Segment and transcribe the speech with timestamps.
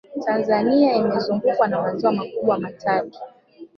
[0.25, 3.19] tanzania imezungukwa na maziwa makubwa matatu